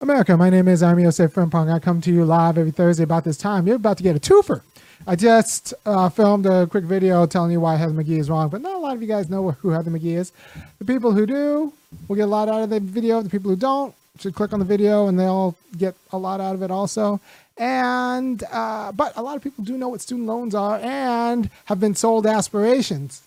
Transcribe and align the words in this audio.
America, 0.00 0.36
my 0.36 0.48
name 0.48 0.68
is 0.68 0.80
Irami 0.80 1.08
Osei-Frimpong. 1.08 1.74
I 1.74 1.80
come 1.80 2.00
to 2.02 2.12
you 2.12 2.24
live 2.24 2.56
every 2.56 2.70
Thursday 2.70 3.02
about 3.02 3.24
this 3.24 3.36
time. 3.36 3.66
You're 3.66 3.74
about 3.74 3.96
to 3.96 4.04
get 4.04 4.14
a 4.14 4.20
twofer. 4.20 4.62
I 5.08 5.16
just 5.16 5.74
uh, 5.84 6.08
filmed 6.08 6.46
a 6.46 6.68
quick 6.68 6.84
video 6.84 7.26
telling 7.26 7.50
you 7.50 7.58
why 7.58 7.74
Heather 7.74 7.92
McGhee 7.92 8.20
is 8.20 8.30
wrong, 8.30 8.48
but 8.48 8.60
not 8.60 8.76
a 8.76 8.78
lot 8.78 8.94
of 8.94 9.02
you 9.02 9.08
guys 9.08 9.28
know 9.28 9.50
who 9.50 9.70
Heather 9.70 9.90
McGhee 9.90 10.16
is. 10.16 10.30
The 10.78 10.84
people 10.84 11.10
who 11.10 11.26
do 11.26 11.72
will 12.06 12.14
get 12.14 12.22
a 12.22 12.26
lot 12.26 12.48
out 12.48 12.62
of 12.62 12.70
the 12.70 12.78
video. 12.78 13.20
The 13.22 13.28
people 13.28 13.50
who 13.50 13.56
don't 13.56 13.92
should 14.20 14.36
click 14.36 14.52
on 14.52 14.60
the 14.60 14.64
video 14.64 15.08
and 15.08 15.18
they'll 15.18 15.56
get 15.76 15.96
a 16.12 16.18
lot 16.18 16.40
out 16.40 16.54
of 16.54 16.62
it 16.62 16.70
also. 16.70 17.20
And 17.56 18.44
uh, 18.52 18.92
but 18.92 19.16
a 19.16 19.22
lot 19.22 19.36
of 19.36 19.42
people 19.42 19.64
do 19.64 19.76
know 19.76 19.88
what 19.88 20.00
student 20.00 20.28
loans 20.28 20.54
are 20.54 20.78
and 20.78 21.50
have 21.64 21.80
been 21.80 21.96
sold 21.96 22.24
aspirations 22.24 23.22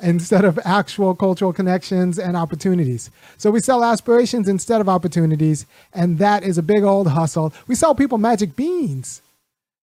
instead 0.00 0.44
of 0.44 0.58
actual 0.64 1.14
cultural 1.14 1.52
connections 1.52 2.18
and 2.18 2.36
opportunities. 2.36 3.10
So 3.36 3.50
we 3.50 3.60
sell 3.60 3.84
aspirations 3.84 4.48
instead 4.48 4.80
of 4.80 4.88
opportunities, 4.88 5.66
and 5.92 6.18
that 6.18 6.42
is 6.42 6.58
a 6.58 6.62
big 6.62 6.82
old 6.82 7.08
hustle. 7.08 7.52
We 7.66 7.74
sell 7.74 7.94
people 7.94 8.18
magic 8.18 8.56
beans. 8.56 9.22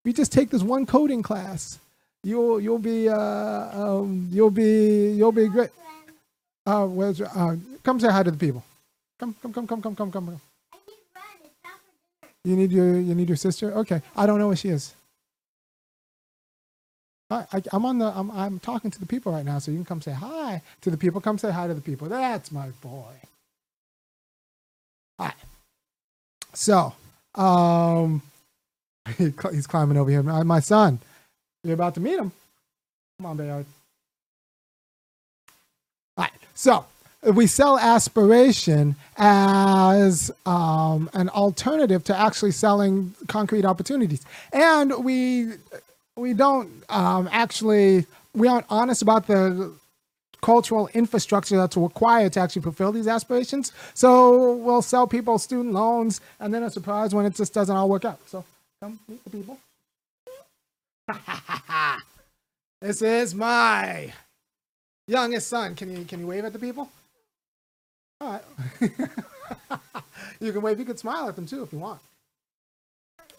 We 0.04 0.14
just 0.14 0.32
take 0.32 0.50
this 0.50 0.64
one 0.64 0.86
coding 0.86 1.24
class. 1.24 1.80
You'll 2.24 2.60
you'll 2.60 2.80
be 2.80 3.08
uh, 3.08 3.18
um, 3.18 4.28
you'll 4.32 4.52
be 4.52 5.12
you'll 5.12 5.32
be 5.32 5.48
great. 5.48 5.70
Uh, 6.66 6.86
where's 6.86 7.22
uh, 7.22 7.56
come 7.84 8.00
say 8.00 8.12
hi 8.12 8.24
to 8.24 8.32
the 8.32 8.38
people. 8.38 8.64
Come 9.20 9.36
come 9.42 9.54
come 9.54 9.68
come 9.68 9.82
come 9.82 9.96
come 9.96 10.12
come. 10.12 10.42
You 12.44 12.56
need 12.56 12.72
your 12.72 13.00
you 13.00 13.16
need 13.16 13.30
your 13.30 13.38
sister. 13.38 13.74
Okay, 13.74 14.02
I 14.16 14.26
don't 14.26 14.40
know 14.40 14.48
where 14.48 14.56
she 14.56 14.70
is. 14.70 14.94
I, 17.32 17.62
am 17.74 17.86
on 17.86 18.00
the. 18.00 18.08
I'm, 18.08 18.32
I'm 18.32 18.60
talking 18.60 18.90
to 18.90 19.00
the 19.00 19.06
people 19.06 19.32
right 19.32 19.46
now, 19.46 19.60
so 19.60 19.70
you 19.70 19.78
can 19.78 19.86
come 19.86 20.02
say 20.02 20.14
hi 20.14 20.62
to 20.82 20.90
the 20.90 20.98
people. 20.98 21.22
Come 21.22 21.38
say 21.38 21.52
hi 21.52 21.68
to 21.68 21.74
the 21.76 21.82
people. 21.82 22.10
That's 22.10 22.52
my 22.52 22.70
boy. 22.82 23.14
Hi. 25.20 25.34
So, 26.54 26.94
um, 27.36 28.24
he, 29.18 29.32
he's 29.52 29.68
climbing 29.68 29.98
over 29.98 30.10
here. 30.10 30.24
My, 30.24 30.42
my, 30.42 30.60
son, 30.60 31.00
you're 31.64 31.76
about 31.76 31.94
to 31.96 32.00
meet 32.00 32.18
him. 32.18 32.32
Come 33.20 33.26
on, 33.28 33.38
Bayard. 33.38 33.66
All 36.18 36.24
right. 36.24 36.34
So 36.56 36.86
we 37.34 37.46
sell 37.46 37.78
aspiration 37.78 38.96
as 39.18 40.32
um, 40.48 41.12
an 41.14 41.30
alternative 41.30 42.04
to 42.06 42.18
actually 42.18 42.52
selling 42.52 43.14
concrete 43.28 43.66
opportunities, 43.66 44.26
and 44.52 45.04
we 45.04 45.54
we 46.16 46.34
don't 46.34 46.84
um, 46.90 47.30
actually 47.32 48.06
we 48.34 48.48
aren't 48.48 48.66
honest 48.70 49.02
about 49.02 49.28
the 49.28 49.74
cultural 50.42 50.90
infrastructure 50.94 51.58
that's 51.58 51.76
required 51.76 52.34
to 52.34 52.40
actually 52.40 52.62
fulfill 52.62 52.92
these 52.92 53.08
aspirations. 53.08 53.72
So 53.94 54.56
we'll 54.56 54.82
sell 54.82 55.08
people 55.08 55.38
student 55.38 55.74
loans, 55.74 56.22
and 56.40 56.54
then 56.54 56.64
a 56.64 56.70
surprise 56.70 57.14
when 57.14 57.26
it 57.26 57.36
just 57.36 57.54
doesn't 57.54 57.76
all 57.76 57.90
work 57.90 58.06
out. 58.06 58.20
So 58.28 58.46
come 58.82 59.00
meet 59.08 59.24
the 59.24 59.30
people. 59.30 59.60
this 62.82 63.02
is 63.02 63.34
my 63.36 64.14
youngest 65.08 65.48
son. 65.48 65.76
Can 65.76 65.96
you 65.96 66.06
can 66.06 66.20
you 66.22 66.28
wave 66.28 66.46
at 66.46 66.54
the 66.54 66.60
people? 66.60 66.90
All 68.22 68.32
right. 68.32 68.44
you 70.40 70.52
can 70.52 70.62
wave. 70.62 70.80
You 70.80 70.86
can 70.86 70.98
smile 70.98 71.28
at 71.30 71.36
them 71.36 71.46
too 71.46 71.64
if 71.64 71.74
you 71.74 71.80
want. 71.80 72.00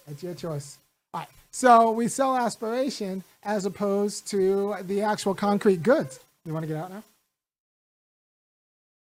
It's 0.09 0.23
your 0.23 0.35
choice. 0.35 0.79
All 1.13 1.21
right. 1.21 1.29
So 1.51 1.91
we 1.91 2.09
sell 2.09 2.37
aspiration 2.37 3.25
as 3.43 3.67
opposed 3.67 4.29
to 4.31 4.77
the 4.83 5.03
actual 5.03 5.35
concrete 5.35 5.83
goods. 5.83 6.21
You 6.45 6.53
want 6.53 6.65
to 6.65 6.69
get 6.69 6.77
out 6.77 6.91
now? 6.91 7.03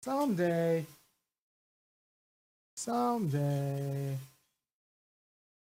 Someday. 0.03 0.85
Someday. 2.75 4.16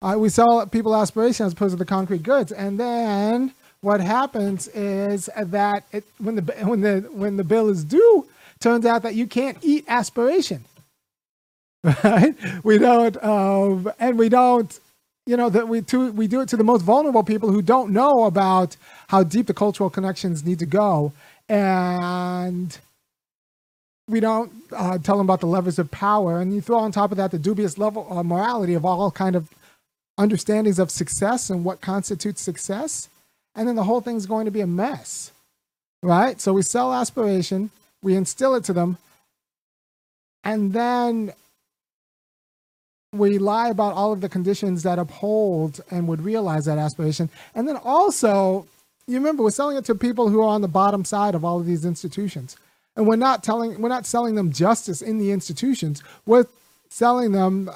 All 0.01 0.11
right, 0.11 0.17
we 0.17 0.29
sell 0.29 0.65
people 0.65 0.95
aspiration 0.95 1.45
as 1.45 1.53
opposed 1.53 1.73
to 1.73 1.77
the 1.77 1.85
concrete 1.85 2.23
goods. 2.23 2.51
And 2.51 2.79
then 2.79 3.53
what 3.81 4.01
happens 4.01 4.67
is 4.69 5.29
that 5.37 5.83
it, 5.91 6.03
when 6.17 6.35
the 6.37 6.41
when 6.63 6.81
the 6.81 7.07
when 7.11 7.37
the 7.37 7.43
bill 7.43 7.69
is 7.69 7.83
due, 7.83 8.27
turns 8.59 8.85
out 8.85 9.03
that 9.03 9.13
you 9.13 9.27
can't 9.27 9.57
eat 9.61 9.85
aspiration. 9.87 10.65
Right? 12.03 12.35
We 12.63 12.77
don't 12.77 13.23
um, 13.23 13.91
and 13.99 14.17
we 14.17 14.29
don't 14.29 14.79
you 15.25 15.37
know 15.37 15.49
that 15.49 15.67
we 15.67 15.81
to, 15.81 16.11
we 16.11 16.27
do 16.27 16.41
it 16.41 16.49
to 16.49 16.57
the 16.57 16.63
most 16.63 16.81
vulnerable 16.81 17.23
people 17.23 17.51
who 17.51 17.61
don't 17.61 17.91
know 17.91 18.25
about 18.25 18.75
how 19.09 19.23
deep 19.23 19.47
the 19.47 19.53
cultural 19.53 19.89
connections 19.89 20.43
need 20.43 20.59
to 20.59 20.65
go. 20.65 21.13
And 21.47 22.77
we 24.07 24.19
don't 24.19 24.51
uh, 24.71 24.97
tell 24.97 25.17
them 25.17 25.27
about 25.27 25.41
the 25.41 25.47
levers 25.47 25.79
of 25.79 25.91
power. 25.91 26.39
And 26.39 26.53
you 26.53 26.61
throw 26.61 26.79
on 26.79 26.91
top 26.91 27.11
of 27.11 27.17
that 27.17 27.31
the 27.31 27.39
dubious 27.39 27.77
level 27.77 28.07
of 28.09 28.25
morality 28.25 28.73
of 28.73 28.85
all 28.85 29.11
kind 29.11 29.35
of 29.35 29.49
understandings 30.17 30.79
of 30.79 30.91
success 30.91 31.49
and 31.49 31.63
what 31.63 31.81
constitutes 31.81 32.41
success. 32.41 33.09
And 33.55 33.67
then 33.67 33.75
the 33.75 33.83
whole 33.83 34.01
thing's 34.01 34.25
going 34.25 34.45
to 34.45 34.51
be 34.51 34.61
a 34.61 34.67
mess 34.67 35.31
right? 36.03 36.41
So 36.41 36.53
we 36.53 36.63
sell 36.63 36.93
aspiration 36.93 37.69
we 38.03 38.15
instill 38.15 38.55
it 38.55 38.63
to 38.65 38.73
them. 38.73 38.97
And 40.43 40.73
then 40.73 41.33
we 43.13 43.37
lie 43.37 43.69
about 43.69 43.93
all 43.93 44.13
of 44.13 44.21
the 44.21 44.29
conditions 44.29 44.83
that 44.83 44.97
uphold 44.97 45.81
and 45.91 46.07
would 46.07 46.21
realize 46.21 46.65
that 46.65 46.77
aspiration. 46.77 47.29
And 47.53 47.67
then 47.67 47.75
also, 47.75 48.65
you 49.05 49.15
remember, 49.15 49.43
we're 49.43 49.51
selling 49.51 49.75
it 49.75 49.85
to 49.85 49.95
people 49.95 50.29
who 50.29 50.39
are 50.39 50.47
on 50.47 50.61
the 50.61 50.69
bottom 50.69 51.03
side 51.03 51.35
of 51.35 51.43
all 51.43 51.59
of 51.59 51.65
these 51.65 51.83
institutions. 51.83 52.55
And 52.95 53.05
we're 53.05 53.17
not 53.17 53.43
telling, 53.43 53.81
we're 53.81 53.89
not 53.89 54.05
selling 54.05 54.35
them 54.35 54.51
justice 54.51 55.01
in 55.01 55.17
the 55.17 55.31
institutions. 55.31 56.01
We're 56.25 56.45
selling 56.89 57.33
them 57.33 57.69
uh, 57.69 57.75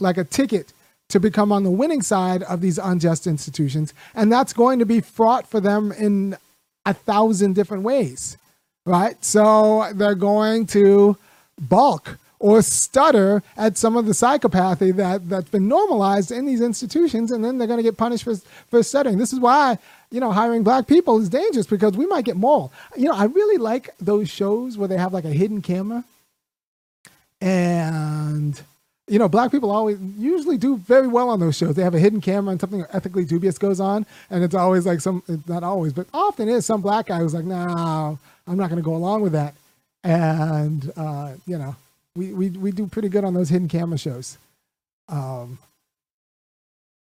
like 0.00 0.18
a 0.18 0.24
ticket 0.24 0.72
to 1.10 1.20
become 1.20 1.52
on 1.52 1.62
the 1.62 1.70
winning 1.70 2.02
side 2.02 2.42
of 2.42 2.60
these 2.60 2.78
unjust 2.78 3.26
institutions. 3.26 3.94
And 4.14 4.32
that's 4.32 4.52
going 4.52 4.80
to 4.80 4.86
be 4.86 5.00
fraught 5.00 5.46
for 5.46 5.60
them 5.60 5.92
in 5.92 6.36
a 6.84 6.92
thousand 6.92 7.54
different 7.54 7.84
ways, 7.84 8.36
right? 8.84 9.22
So 9.24 9.90
they're 9.94 10.14
going 10.16 10.66
to 10.68 11.16
balk 11.60 12.18
or 12.40 12.62
stutter 12.62 13.42
at 13.56 13.76
some 13.76 13.96
of 13.96 14.06
the 14.06 14.12
psychopathy 14.12 14.94
that, 14.94 15.28
that's 15.28 15.50
been 15.50 15.66
normalized 15.66 16.30
in 16.30 16.46
these 16.46 16.60
institutions, 16.60 17.32
and 17.32 17.44
then 17.44 17.58
they're 17.58 17.66
going 17.66 17.78
to 17.78 17.82
get 17.82 17.96
punished 17.96 18.24
for, 18.24 18.36
for 18.68 18.82
stuttering. 18.82 19.18
This 19.18 19.32
is 19.32 19.40
why, 19.40 19.78
you 20.10 20.20
know, 20.20 20.30
hiring 20.30 20.62
black 20.62 20.86
people 20.86 21.18
is 21.20 21.28
dangerous 21.28 21.66
because 21.66 21.96
we 21.96 22.06
might 22.06 22.24
get 22.24 22.36
moral. 22.36 22.72
You 22.96 23.06
know, 23.06 23.14
I 23.14 23.24
really 23.24 23.58
like 23.58 23.90
those 23.98 24.28
shows 24.28 24.78
where 24.78 24.88
they 24.88 24.96
have 24.96 25.12
like 25.12 25.24
a 25.24 25.30
hidden 25.30 25.62
camera. 25.62 26.04
And, 27.40 28.60
you 29.08 29.18
know, 29.18 29.28
black 29.28 29.50
people 29.50 29.70
always 29.70 29.98
usually 30.16 30.58
do 30.58 30.76
very 30.76 31.08
well 31.08 31.30
on 31.30 31.40
those 31.40 31.56
shows. 31.56 31.74
They 31.74 31.82
have 31.82 31.94
a 31.94 32.00
hidden 32.00 32.20
camera 32.20 32.52
and 32.52 32.60
something 32.60 32.84
ethically 32.92 33.24
dubious 33.24 33.58
goes 33.58 33.80
on. 33.80 34.06
And 34.30 34.44
it's 34.44 34.54
always 34.54 34.86
like 34.86 35.00
some, 35.00 35.22
not 35.46 35.64
always, 35.64 35.92
but 35.92 36.06
often 36.12 36.48
is 36.48 36.66
some 36.66 36.82
black 36.82 37.06
guy 37.06 37.18
who's 37.18 37.34
like, 37.34 37.44
no, 37.44 38.18
I'm 38.46 38.56
not 38.56 38.70
going 38.70 38.82
to 38.82 38.84
go 38.84 38.94
along 38.94 39.22
with 39.22 39.32
that. 39.32 39.54
And, 40.04 40.92
uh, 40.96 41.34
you 41.46 41.58
know, 41.58 41.76
we, 42.18 42.32
we, 42.32 42.50
we 42.50 42.72
do 42.72 42.88
pretty 42.88 43.08
good 43.08 43.22
on 43.24 43.32
those 43.32 43.48
hidden 43.48 43.68
camera 43.68 43.96
shows. 43.96 44.38
Um, 45.08 45.58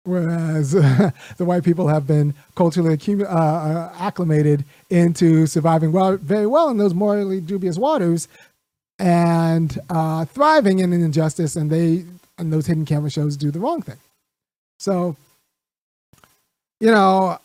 whereas 0.05 0.71
the 0.73 1.45
white 1.45 1.65
people 1.65 1.89
have 1.89 2.07
been 2.07 2.33
culturally 2.55 2.97
uh, 3.25 3.27
uh, 3.27 3.93
acclimated 3.99 4.65
into 4.89 5.47
surviving 5.47 5.91
well, 5.91 6.17
very 6.17 6.47
well 6.47 6.71
in 6.71 6.77
those 6.77 6.95
morally 6.95 7.41
dubious 7.41 7.77
waters 7.77 8.29
and 9.01 9.79
uh, 9.89 10.25
thriving 10.27 10.79
in 10.79 10.93
an 10.93 11.03
injustice, 11.03 11.57
and 11.57 11.71
they 11.71 12.05
and 12.39 12.53
those 12.53 12.67
hidden 12.67 12.85
camera 12.85 13.11
shows 13.11 13.37
do 13.37 13.51
the 13.51 13.59
wrong 13.59 13.83
thing. 13.83 13.97
So, 14.79 15.17
you 16.79 16.91
know, 16.91 17.39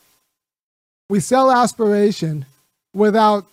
we 1.10 1.20
sell 1.20 1.52
aspiration 1.52 2.46
without 2.94 3.46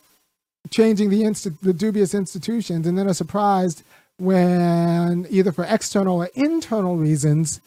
changing 0.71 1.11
the, 1.11 1.25
inst- 1.25 1.62
the 1.62 1.72
dubious 1.72 2.15
institutions, 2.15 2.87
and 2.87 2.99
then 2.99 3.09
are 3.09 3.15
surprised 3.15 3.83
when 4.22 5.27
either 5.31 5.50
for 5.50 5.65
external 5.69 6.19
or 6.19 6.30
internal 6.34 6.97
reasons, 6.97 7.60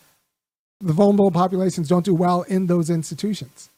the 0.80 0.94
vulnerable 0.94 1.32
populations 1.32 1.90
don't 1.90 2.06
do 2.06 2.16
well 2.16 2.44
in 2.44 2.68
those 2.68 2.90
institutions. 2.90 3.70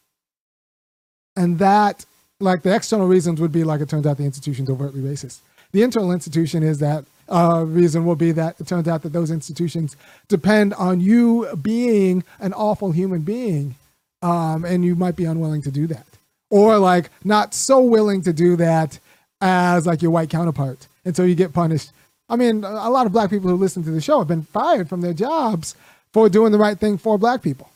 And 1.35 1.57
that, 1.57 2.05
like 2.39 2.61
the 2.61 2.75
external 2.75 3.07
reasons 3.07 3.41
would 3.41 3.51
be 3.51 3.63
like 3.63 3.81
it 3.81 3.89
turns 3.89 4.05
out 4.05 4.17
the 4.17 4.25
institution's 4.25 4.69
overtly 4.69 5.01
racist. 5.01 5.39
The 5.71 5.81
internal 5.81 6.11
institution 6.11 6.61
is 6.61 6.77
that 6.79 7.05
uh, 7.29 7.65
reason 7.67 8.05
will 8.05 8.15
be 8.15 8.31
that 8.33 8.59
it 8.59 8.67
turns 8.67 8.87
out 8.87 9.01
that 9.01 9.11
those 9.11 9.31
institutions 9.31 9.97
depend 10.27 10.73
on 10.75 11.01
you 11.01 11.47
being 11.61 12.23
an 12.39 12.53
awful 12.53 12.91
human 12.91 13.21
being, 13.21 13.75
um, 14.21 14.63
and 14.65 14.85
you 14.85 14.95
might 14.95 15.15
be 15.15 15.25
unwilling 15.25 15.61
to 15.63 15.71
do 15.71 15.87
that, 15.87 16.07
or 16.49 16.77
like 16.77 17.09
not 17.23 17.53
so 17.53 17.81
willing 17.81 18.21
to 18.21 18.33
do 18.33 18.55
that 18.55 18.99
as 19.41 19.85
like 19.85 20.01
your 20.01 20.11
white 20.11 20.29
counterpart, 20.29 20.87
and 21.03 21.15
so 21.15 21.23
you 21.23 21.35
get 21.35 21.53
punished 21.53 21.91
I 22.29 22.35
mean, 22.35 22.63
a 22.63 22.89
lot 22.89 23.05
of 23.05 23.13
black 23.13 23.29
people 23.29 23.49
who 23.49 23.55
listen 23.55 23.83
to 23.83 23.91
the 23.91 24.01
show 24.01 24.19
have 24.19 24.27
been 24.27 24.43
fired 24.43 24.89
from 24.89 25.01
their 25.01 25.13
jobs 25.13 25.75
for 26.11 26.29
doing 26.29 26.51
the 26.51 26.57
right 26.57 26.77
thing 26.77 26.97
for 26.97 27.17
black 27.17 27.41
people. 27.41 27.69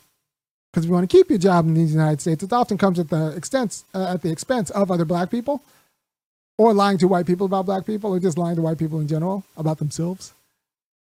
Because 0.70 0.84
if 0.84 0.88
you 0.88 0.94
want 0.94 1.08
to 1.08 1.16
keep 1.16 1.28
your 1.30 1.38
job 1.38 1.66
in 1.66 1.74
the 1.74 1.82
United 1.82 2.20
States, 2.20 2.42
it 2.42 2.52
often 2.52 2.78
comes 2.78 2.98
at 2.98 3.10
the 3.10 3.34
expense 3.36 3.84
uh, 3.94 4.14
at 4.14 4.22
the 4.22 4.30
expense 4.30 4.70
of 4.70 4.90
other 4.90 5.04
black 5.04 5.30
people, 5.30 5.62
or 6.58 6.72
lying 6.72 6.98
to 6.98 7.08
white 7.08 7.26
people 7.26 7.46
about 7.46 7.66
black 7.66 7.84
people, 7.84 8.10
or 8.10 8.18
just 8.18 8.38
lying 8.38 8.56
to 8.56 8.62
white 8.62 8.78
people 8.78 9.00
in 9.00 9.08
general 9.08 9.44
about 9.56 9.78
themselves. 9.78 10.32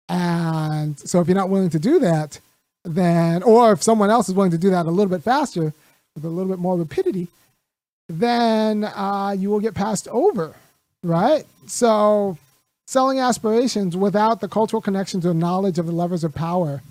And 0.07 0.97
so 0.99 1.21
if 1.21 1.27
you're 1.27 1.35
not 1.35 1.49
willing 1.49 1.69
to 1.69 1.79
do 1.79 1.99
that, 1.99 2.39
then, 2.83 3.43
or 3.43 3.73
if 3.73 3.83
someone 3.83 4.09
else 4.09 4.27
is 4.27 4.35
willing 4.35 4.51
to 4.51 4.57
do 4.57 4.71
that 4.71 4.87
a 4.87 4.91
little 4.91 5.09
bit 5.09 5.23
faster 5.23 5.73
with 6.15 6.25
a 6.25 6.29
little 6.29 6.51
bit 6.51 6.59
more 6.59 6.77
rapidity, 6.77 7.27
then 8.07 8.85
uh, 8.85 9.35
you 9.37 9.51
will 9.51 9.59
get 9.59 9.75
passed 9.75 10.07
over, 10.07 10.55
right? 11.03 11.45
So 11.67 12.39
selling 12.89 13.19
aspirations 13.19 13.95
without 13.95 14.41
the 14.41 14.47
cultural 14.47 14.81
connection 14.81 15.21
to 15.21 15.33
knowledge 15.33 15.77
of 15.77 15.85
the 15.85 15.91
levers 15.91 16.23
of 16.23 16.33
power 16.33 16.81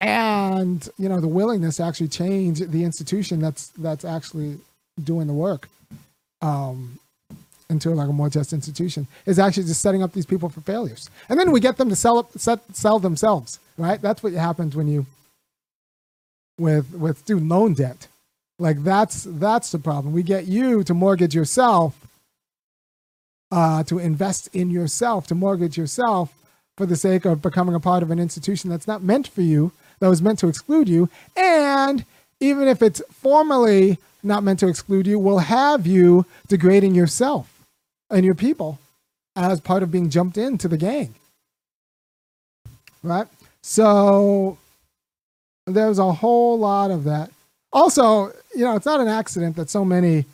and 0.00 0.88
you 0.98 1.08
know 1.08 1.20
the 1.20 1.28
willingness 1.28 1.76
to 1.76 1.82
actually 1.82 2.08
change 2.08 2.60
the 2.60 2.84
institution 2.84 3.40
that's 3.40 3.68
that's 3.78 4.04
actually 4.04 4.58
doing 5.02 5.26
the 5.26 5.32
work 5.32 5.68
um, 6.42 6.98
into 7.68 7.90
like 7.90 8.08
a 8.08 8.12
more 8.12 8.28
just 8.28 8.52
institution 8.52 9.06
is 9.26 9.38
actually 9.38 9.64
just 9.64 9.80
setting 9.80 10.02
up 10.02 10.12
these 10.12 10.26
people 10.26 10.48
for 10.48 10.60
failures. 10.60 11.10
And 11.28 11.40
then 11.40 11.50
we 11.50 11.60
get 11.60 11.78
them 11.78 11.88
to 11.88 11.96
sell 11.96 12.18
up 12.18 12.38
set, 12.38 12.60
sell 12.72 12.98
themselves 12.98 13.58
right? 13.76 14.00
That's 14.00 14.22
what 14.22 14.32
happens 14.32 14.76
when 14.76 14.88
you 14.88 15.06
with 16.58 16.92
with 16.94 17.18
student 17.18 17.48
loan 17.48 17.74
debt. 17.74 18.06
Like 18.58 18.84
that's 18.84 19.24
that's 19.24 19.72
the 19.72 19.78
problem. 19.78 20.14
We 20.14 20.22
get 20.22 20.46
you 20.46 20.84
to 20.84 20.94
mortgage 20.94 21.34
yourself 21.34 21.98
uh, 23.54 23.84
to 23.84 24.00
invest 24.00 24.48
in 24.52 24.68
yourself, 24.68 25.28
to 25.28 25.34
mortgage 25.34 25.78
yourself 25.78 26.34
for 26.76 26.86
the 26.86 26.96
sake 26.96 27.24
of 27.24 27.40
becoming 27.40 27.76
a 27.76 27.78
part 27.78 28.02
of 28.02 28.10
an 28.10 28.18
institution 28.18 28.68
that's 28.68 28.88
not 28.88 29.00
meant 29.00 29.28
for 29.28 29.42
you, 29.42 29.70
that 30.00 30.08
was 30.08 30.20
meant 30.20 30.40
to 30.40 30.48
exclude 30.48 30.88
you. 30.88 31.08
And 31.36 32.04
even 32.40 32.66
if 32.66 32.82
it's 32.82 33.00
formally 33.12 33.98
not 34.24 34.42
meant 34.42 34.58
to 34.58 34.66
exclude 34.66 35.06
you, 35.06 35.20
will 35.20 35.38
have 35.38 35.86
you 35.86 36.26
degrading 36.48 36.96
yourself 36.96 37.64
and 38.10 38.24
your 38.24 38.34
people 38.34 38.80
as 39.36 39.60
part 39.60 39.84
of 39.84 39.92
being 39.92 40.10
jumped 40.10 40.36
into 40.36 40.66
the 40.66 40.76
gang. 40.76 41.14
Right? 43.04 43.28
So 43.62 44.58
there's 45.64 46.00
a 46.00 46.12
whole 46.12 46.58
lot 46.58 46.90
of 46.90 47.04
that. 47.04 47.30
Also, 47.72 48.32
you 48.52 48.64
know, 48.64 48.74
it's 48.74 48.86
not 48.86 49.00
an 49.00 49.08
accident 49.08 49.54
that 49.54 49.70
so 49.70 49.84
many 49.84 50.24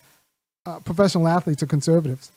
uh, 0.65 0.79
professional 0.81 1.29
athletes 1.29 1.63
are 1.63 1.67
conservatives 1.67 2.33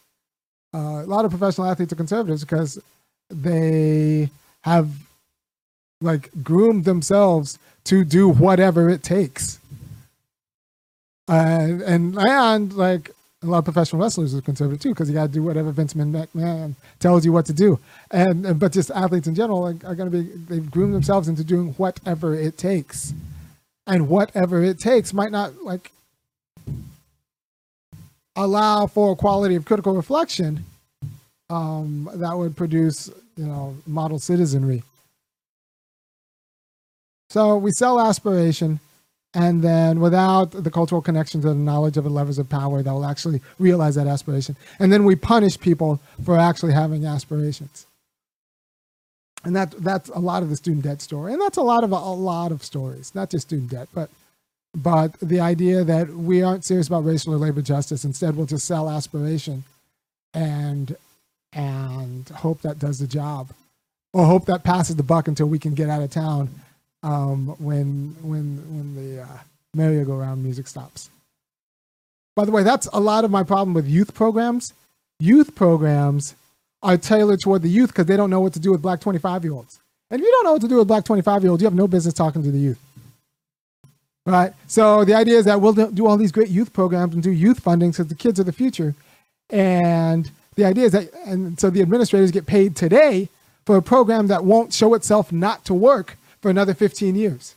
uh, 0.74 1.04
a 1.04 1.08
lot 1.08 1.25
of 1.25 1.31
professional 1.31 1.68
athletes 1.68 1.94
are 1.94 1.98
conservatives 1.98 2.44
because 2.44 2.81
they 3.30 4.30
have 4.62 4.90
like 6.02 6.30
groomed 6.44 6.86
themselves 6.86 7.60
to 7.86 8.04
do 8.04 8.30
whatever 8.30 8.90
it 8.90 9.04
takes. 9.04 9.60
Uh, 11.30 11.80
and 11.86 12.18
and 12.18 12.74
like 12.74 13.12
a 13.44 13.46
lot 13.46 13.60
of 13.60 13.66
professional 13.66 14.02
wrestlers 14.02 14.34
are 14.34 14.42
conservative 14.42 14.81
too 14.81 14.90
because 14.90 15.10
you 15.10 15.14
got 15.16 15.28
to 15.28 15.31
do 15.31 15.44
whatever 15.44 15.72
Vince 15.72 15.94
McMahon 15.94 16.75
tells 17.00 17.25
you 17.25 17.31
what 17.31 17.46
to 17.46 17.54
do. 17.54 17.80
And, 18.12 18.46
and 18.46 18.60
but 18.60 18.72
just 18.72 18.92
athletes 18.92 19.28
in 19.28 19.36
general 19.36 19.64
are, 19.64 19.90
are 19.90 19.96
going 19.96 20.12
to 20.12 20.18
be 20.18 20.24
they've 20.24 20.72
groomed 20.72 20.94
themselves 20.94 21.28
into 21.28 21.44
doing 21.44 21.74
whatever 21.74 22.34
it 22.36 22.58
takes, 22.58 23.14
and 23.86 24.08
whatever 24.08 24.64
it 24.64 24.80
takes 24.80 25.14
might 25.14 25.31
not 25.31 25.64
like 25.64 25.92
allow 28.36 28.88
for 28.88 29.14
a 29.14 29.16
quality 29.16 29.56
of 29.56 29.66
critical 29.66 29.94
reflection 29.94 30.66
um, 31.50 32.10
that 32.16 32.38
would 32.38 32.56
produce, 32.56 33.10
you 33.38 33.46
know, 33.46 33.76
model 33.86 34.20
citizenry. 34.20 34.84
So 37.30 37.58
we 37.58 37.72
sell 37.72 38.00
aspiration, 38.00 38.80
and 39.34 39.64
then 39.64 40.00
without 40.00 40.52
the 40.52 40.70
cultural 40.70 41.02
connection 41.02 41.42
to 41.42 41.50
the 41.50 41.56
knowledge 41.56 41.98
of 41.98 42.04
the 42.04 42.10
levers 42.10 42.38
of 42.38 42.50
power 42.50 42.84
that 42.84 42.92
will 42.92 43.06
actually 43.06 43.42
realize 43.58 43.96
that 43.96 44.08
aspiration. 44.08 44.56
And 44.80 44.94
then 44.94 45.04
we 45.04 45.16
punish 45.16 45.60
people 45.60 46.00
for 46.24 46.38
actually 46.38 46.74
having 46.74 47.06
aspirations. 47.06 47.88
And 49.44 49.56
that 49.56 49.72
that's 49.84 50.10
a 50.10 50.20
lot 50.20 50.44
of 50.44 50.50
the 50.50 50.56
student 50.56 50.84
debt 50.84 51.02
story. 51.02 51.34
And 51.34 51.42
that's 51.42 51.58
a 51.58 51.64
lot 51.64 51.84
of 51.84 51.92
a 51.92 51.98
lot 51.98 52.52
of 52.52 52.64
stories, 52.64 53.14
not 53.14 53.30
just 53.30 53.48
student 53.48 53.72
debt, 53.72 53.90
but 53.94 54.10
but 54.75 55.20
the 55.20 55.40
idea 55.40 55.84
that 55.84 56.10
we 56.10 56.42
aren't 56.42 56.66
serious 56.66 56.88
about 56.88 57.06
racial 57.06 57.34
or 57.34 57.38
labor 57.38 57.62
justice. 57.62 58.06
Instead, 58.06 58.36
we'll 58.36 58.46
just 58.46 58.66
sell 58.66 58.90
aspiration 58.90 59.64
and 60.34 60.96
and 61.54 62.28
hope 62.30 62.62
that 62.62 62.80
does 62.80 62.98
the 62.98 63.06
job, 63.06 63.50
or 64.14 64.25
hope 64.25 64.46
that 64.46 64.64
passes 64.64 64.96
the 64.96 65.04
buck 65.04 65.28
until 65.28 65.46
we 65.46 65.60
can 65.60 65.75
get 65.75 65.90
out 65.90 66.02
of 66.02 66.10
town 66.10 66.50
um, 67.04 67.48
when 67.60 68.16
when 68.22 68.58
when 68.75 68.96
the 68.96 69.22
uh, 69.22 69.28
merry-go-round 69.75 70.44
music 70.44 70.68
stops. 70.68 71.10
By 72.36 72.46
the 72.46 72.52
way, 72.52 72.64
that's 72.64 72.88
a 72.92 73.00
lot 73.00 73.25
of 73.25 73.31
my 73.31 73.44
problem 73.44 73.75
with 73.75 73.88
youth 73.88 74.16
programs. 74.16 74.74
Youth 75.20 75.54
programs 75.54 76.34
are 76.81 76.98
tailored 76.98 77.42
toward 77.42 77.62
the 77.62 77.70
youth 77.70 77.90
because 77.90 78.08
they 78.08 78.18
don't 78.18 78.31
know 78.31 78.40
what 78.40 78.54
to 78.54 78.60
do 78.60 78.72
with 78.72 78.81
black 78.81 79.00
25 79.00 79.44
year 79.44 79.54
olds. 79.54 79.80
And 80.10 80.20
if 80.20 80.25
you 80.25 80.31
don't 80.31 80.44
know 80.46 80.54
what 80.54 80.62
to 80.64 80.68
do 80.68 80.78
with 80.78 80.88
black 80.88 81.06
25 81.06 81.44
year 81.44 81.52
olds, 81.52 81.62
you 81.62 81.68
have 81.68 81.75
no 81.75 81.88
business 81.88 82.16
talking 82.16 82.42
to 82.42 82.50
the 82.50 82.58
youth 82.58 82.80
right? 84.25 84.54
So 84.68 85.04
the 85.04 85.14
idea 85.14 85.38
is 85.38 85.46
that 85.46 85.60
we'll 85.60 85.74
do 85.74 86.08
all 86.08 86.18
these 86.18 86.31
great 86.31 86.50
youth 86.50 86.74
programs 86.74 87.14
and 87.14 87.24
do 87.24 87.31
youth 87.31 87.60
funding 87.60 87.92
because 87.92 88.08
the 88.08 88.16
kids 88.16 88.40
are 88.40 88.44
the 88.44 88.54
future. 88.54 88.96
And 89.50 90.31
the 90.56 90.66
idea 90.66 90.86
is 90.86 90.92
that, 90.94 91.10
and 91.25 91.60
so 91.60 91.70
the 91.70 91.81
administrators 91.81 92.31
get 92.31 92.46
paid 92.46 92.75
today 92.75 93.30
for 93.66 93.78
a 93.78 93.81
program 93.81 94.28
that 94.28 94.44
won't 94.44 94.74
show 94.74 94.94
itself 94.94 95.31
not 95.31 95.66
to 95.66 95.74
work 95.74 96.18
for 96.42 96.50
another 96.50 96.74
15 96.74 97.16
years. 97.16 97.56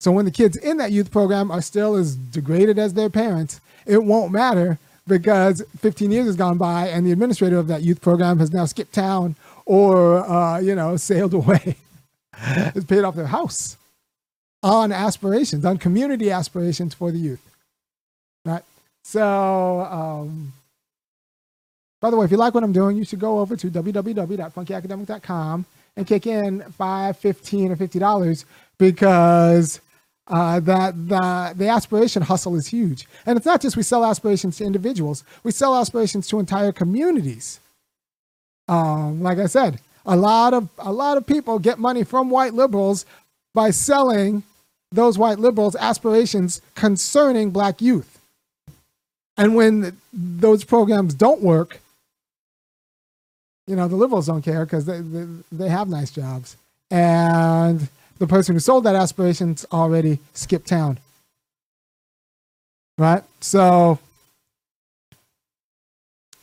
So 0.00 0.12
when 0.12 0.24
the 0.24 0.30
kids 0.30 0.56
in 0.56 0.76
that 0.78 0.92
youth 0.92 1.10
program 1.10 1.50
are 1.50 1.62
still 1.62 1.94
as 1.94 2.14
degraded 2.14 2.78
as 2.78 2.94
their 2.94 3.10
parents, 3.10 3.60
it 3.86 4.02
won't 4.02 4.32
matter 4.32 4.78
because 5.06 5.62
15 5.78 6.10
years 6.10 6.26
has 6.26 6.36
gone 6.36 6.58
by 6.58 6.88
and 6.88 7.06
the 7.06 7.12
administrator 7.12 7.58
of 7.58 7.68
that 7.68 7.82
youth 7.82 8.00
program 8.00 8.38
has 8.38 8.52
now 8.52 8.64
skipped 8.64 8.94
town 8.94 9.36
or, 9.66 10.18
uh, 10.28 10.58
you 10.58 10.74
know, 10.74 10.96
sailed 10.98 11.34
away, 11.34 11.76
has 12.32 12.84
paid 12.84 13.04
off 13.04 13.14
their 13.14 13.26
house 13.26 13.76
on 14.64 14.90
aspirations, 14.92 15.64
on 15.64 15.76
community 15.76 16.30
aspirations 16.30 16.94
for 16.94 17.12
the 17.12 17.18
youth. 17.18 17.46
Right? 18.46 18.62
So, 19.04 19.80
um, 19.80 20.54
by 22.00 22.10
the 22.10 22.16
way, 22.16 22.24
if 22.24 22.30
you 22.30 22.38
like 22.38 22.54
what 22.54 22.64
I'm 22.64 22.72
doing, 22.72 22.96
you 22.96 23.04
should 23.04 23.20
go 23.20 23.40
over 23.40 23.56
to 23.56 23.70
www.funkyacademic.com 23.70 25.66
and 25.96 26.06
kick 26.06 26.26
in 26.26 26.62
five, 26.72 27.18
fifteen, 27.18 27.70
or 27.70 27.76
fifty 27.76 27.98
dollars 27.98 28.46
because 28.78 29.80
uh, 30.28 30.60
that 30.60 31.08
the 31.08 31.52
the 31.54 31.68
aspiration 31.68 32.22
hustle 32.22 32.56
is 32.56 32.66
huge, 32.66 33.06
and 33.26 33.36
it's 33.36 33.46
not 33.46 33.60
just 33.60 33.76
we 33.76 33.82
sell 33.82 34.04
aspirations 34.04 34.56
to 34.56 34.64
individuals; 34.64 35.24
we 35.42 35.52
sell 35.52 35.76
aspirations 35.76 36.26
to 36.28 36.40
entire 36.40 36.72
communities. 36.72 37.60
Um, 38.66 39.22
like 39.22 39.38
I 39.38 39.46
said, 39.46 39.78
a 40.06 40.16
lot 40.16 40.54
of 40.54 40.70
a 40.78 40.92
lot 40.92 41.18
of 41.18 41.26
people 41.26 41.58
get 41.58 41.78
money 41.78 42.02
from 42.02 42.30
white 42.30 42.54
liberals 42.54 43.04
by 43.52 43.70
selling 43.70 44.42
those 44.94 45.18
white 45.18 45.38
liberals 45.38 45.74
aspirations 45.76 46.60
concerning 46.74 47.50
black 47.50 47.82
youth. 47.82 48.20
And 49.36 49.56
when 49.56 49.96
those 50.12 50.64
programs 50.64 51.14
don't 51.14 51.42
work, 51.42 51.80
you 53.66 53.74
know, 53.74 53.88
the 53.88 53.96
liberals 53.96 54.26
don't 54.26 54.42
care 54.42 54.64
because 54.64 54.86
they, 54.86 55.00
they, 55.00 55.26
they 55.50 55.68
have 55.68 55.88
nice 55.88 56.10
jobs. 56.10 56.56
And 56.90 57.88
the 58.18 58.26
person 58.26 58.54
who 58.54 58.60
sold 58.60 58.84
that 58.84 58.94
aspirations 58.94 59.66
already 59.72 60.20
skipped 60.32 60.68
town. 60.68 60.98
Right? 62.96 63.24
So 63.40 63.98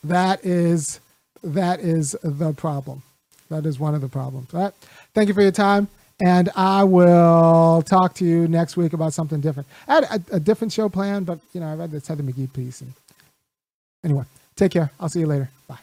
that 0.04 0.44
is 0.44 1.00
that 1.42 1.80
is 1.80 2.14
the 2.22 2.52
problem. 2.52 3.02
That 3.48 3.64
is 3.64 3.80
one 3.80 3.94
of 3.94 4.02
the 4.02 4.08
problems. 4.08 4.52
Right? 4.52 4.74
Thank 5.14 5.28
you 5.28 5.34
for 5.34 5.42
your 5.42 5.52
time. 5.52 5.88
And 6.24 6.50
I 6.54 6.84
will 6.84 7.82
talk 7.82 8.14
to 8.14 8.24
you 8.24 8.46
next 8.46 8.76
week 8.76 8.92
about 8.92 9.12
something 9.12 9.40
different. 9.40 9.68
I 9.88 9.94
had 9.94 10.04
a, 10.04 10.36
a 10.36 10.40
different 10.40 10.72
show 10.72 10.88
plan, 10.88 11.24
but 11.24 11.40
you 11.52 11.60
know, 11.60 11.66
I 11.66 11.74
read 11.74 11.90
this 11.90 12.06
Heather 12.06 12.22
McGhee 12.22 12.52
piece. 12.52 12.80
And 12.80 12.92
anyway, 14.04 14.24
take 14.54 14.72
care. 14.72 14.92
I'll 15.00 15.08
see 15.08 15.20
you 15.20 15.26
later. 15.26 15.50
Bye. 15.66 15.78